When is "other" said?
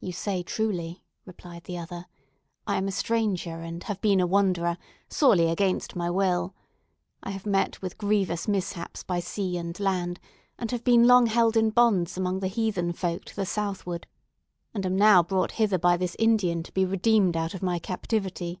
1.78-2.04